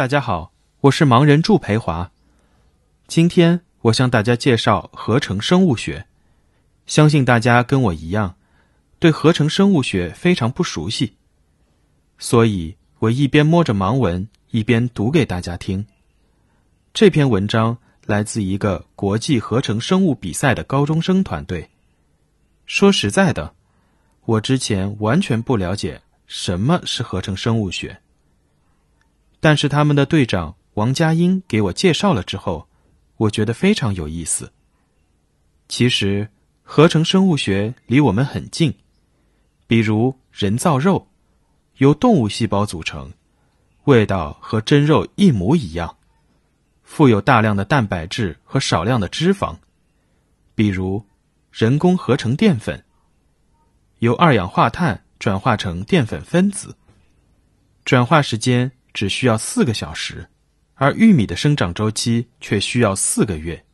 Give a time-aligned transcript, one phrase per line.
[0.00, 2.10] 大家好，我是盲人祝培华。
[3.06, 6.06] 今天我向大家介绍合成生物学。
[6.86, 8.34] 相信大家跟我一样，
[8.98, 11.16] 对合成生物学非常不熟悉，
[12.16, 15.84] 所以我一边摸着盲文，一边读给大家听。
[16.94, 17.76] 这篇文章
[18.06, 21.68] 来自一个国际合成生物比赛的高中生团队。
[22.64, 23.54] 说实在的，
[24.24, 28.00] 我之前完全不了解什么是合成生物学。
[29.40, 32.68] 但是他们的队长王佳音给我介绍了之后，
[33.16, 34.52] 我觉得非常有意思。
[35.66, 36.28] 其实，
[36.62, 38.74] 合成生物学离我们很近，
[39.66, 41.08] 比如人造肉，
[41.78, 43.12] 由动物细胞组成，
[43.84, 45.96] 味道和真肉一模一样，
[46.82, 49.56] 富有大量的蛋白质和少量的脂肪；
[50.54, 51.04] 比如
[51.50, 52.84] 人工合成淀粉，
[54.00, 56.76] 由二氧化碳转化成淀粉分子，
[57.86, 58.72] 转化时间。
[58.92, 60.28] 只需要四个小时，
[60.74, 63.64] 而玉米的生长周期却需要四个月。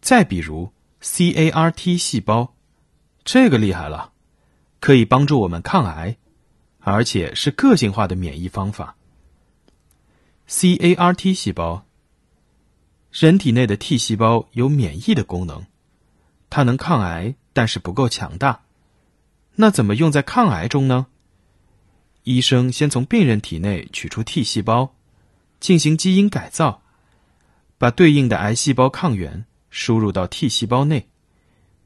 [0.00, 2.54] 再比如 CAR-T 细胞，
[3.24, 4.12] 这个厉害了，
[4.80, 6.16] 可以帮助我们抗癌，
[6.80, 8.96] 而且是个性化的免疫方法。
[10.48, 11.84] CAR-T 细胞，
[13.12, 15.66] 人体内的 T 细胞有免疫的功能，
[16.48, 18.62] 它能抗癌，但是不够强大。
[19.56, 21.06] 那怎么用在抗癌中呢？
[22.28, 24.94] 医生先从病人体内取出 T 细胞，
[25.60, 26.82] 进行基因改造，
[27.78, 31.08] 把对应的癌细胞抗原输入到 T 细胞内，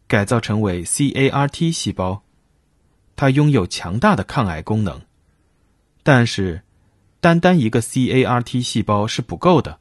[0.08, 2.24] 改造成为 CAR-T 细胞。
[3.14, 5.02] 它拥有强大的抗癌功能，
[6.02, 6.62] 但是
[7.20, 9.78] 单单一个 CAR-T 细胞是不够的，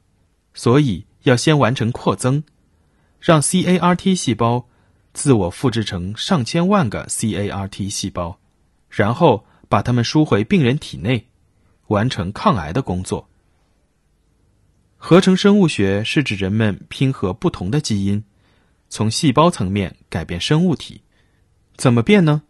[0.54, 2.44] 所以要先完成扩增，
[3.20, 4.68] 让 CAR-T 细胞
[5.12, 8.38] 自我复制成上千万个 CAR-T 细胞，
[8.92, 9.44] 然后。
[9.72, 11.26] 把它们输回病人体内，
[11.88, 13.26] 完成抗癌的工作。
[14.98, 18.22] 合成生物学是指人们拼合不同的基因，
[18.90, 21.00] 从细胞层面改变生物体。
[21.78, 22.42] 怎么变呢？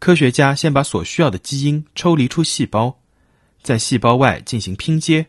[0.00, 2.98] 科学家先把所需要的基因抽离出细胞，
[3.62, 5.26] 在细胞外进行拼接，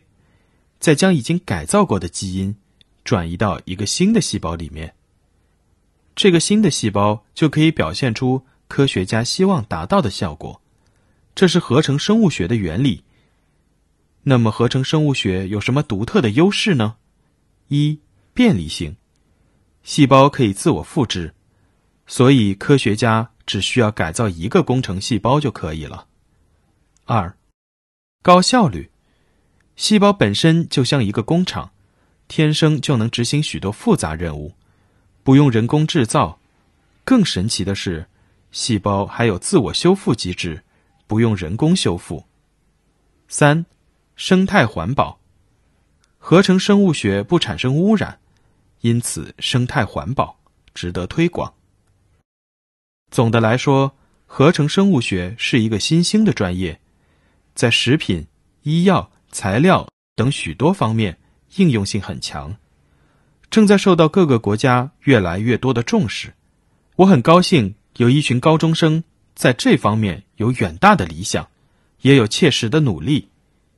[0.80, 2.56] 再将已经改造过的基因
[3.04, 4.92] 转移到一个新的细胞里面。
[6.16, 10.60] 这个新的细胞就可以表现出科学家希望达到的效果。
[11.34, 13.04] 这是合成生物学的原理。
[14.22, 16.96] 那么，合成生物学有什么独特的优势呢？
[17.68, 17.98] 一、
[18.32, 18.94] 便利性，
[19.82, 21.34] 细胞可以自我复制，
[22.06, 26.06] 所以科学家只需要改造一个工程细胞就可以了。
[27.04, 27.36] 二、
[28.22, 28.90] 高效率，
[29.74, 31.72] 细胞本身就像一个工厂，
[32.28, 34.54] 天生就能执行许多复杂任务，
[35.24, 36.38] 不用人工制造。
[37.04, 38.06] 更神奇的是，
[38.52, 40.62] 细胞还有自我修复机制。
[41.12, 42.24] 不用人工修复。
[43.28, 43.66] 三，
[44.16, 45.20] 生态环保，
[46.16, 48.18] 合成生物学不产生污染，
[48.80, 50.38] 因此生态环保
[50.72, 51.52] 值得推广。
[53.10, 56.80] 总的来说，合成生物学是一个新兴的专业，
[57.54, 58.26] 在食品、
[58.62, 59.86] 医药、材料
[60.16, 61.18] 等许多方面
[61.56, 62.56] 应用性很强，
[63.50, 66.32] 正在受到各个国家越来越多的重视。
[66.96, 69.04] 我很高兴有一群高中生。
[69.34, 71.48] 在这方面有远大的理想，
[72.00, 73.28] 也有切实的努力，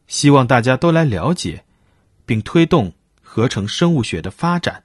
[0.07, 1.65] 希望大家都来了解，
[2.27, 2.93] 并推动
[3.23, 4.83] 合成生物学的发展。